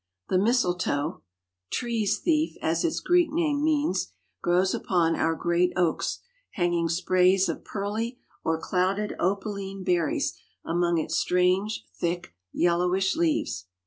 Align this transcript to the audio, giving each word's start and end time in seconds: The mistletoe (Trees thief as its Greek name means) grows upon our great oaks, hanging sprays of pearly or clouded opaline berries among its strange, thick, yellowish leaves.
The 0.29 0.39
mistletoe 0.39 1.21
(Trees 1.71 2.17
thief 2.17 2.55
as 2.59 2.83
its 2.83 2.99
Greek 2.99 3.31
name 3.31 3.63
means) 3.63 4.13
grows 4.41 4.73
upon 4.73 5.15
our 5.15 5.35
great 5.35 5.73
oaks, 5.75 6.21
hanging 6.53 6.89
sprays 6.89 7.47
of 7.47 7.63
pearly 7.63 8.17
or 8.43 8.59
clouded 8.59 9.13
opaline 9.19 9.83
berries 9.83 10.33
among 10.65 10.97
its 10.97 11.17
strange, 11.17 11.85
thick, 11.95 12.33
yellowish 12.51 13.15
leaves. 13.15 13.67